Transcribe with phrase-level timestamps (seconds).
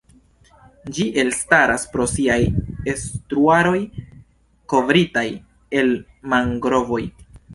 [0.97, 2.37] Ĝi elstaras pro siaj
[2.93, 3.77] estuaroj
[4.73, 5.25] kovritaj
[5.83, 5.93] el
[6.35, 7.01] mangrovoj.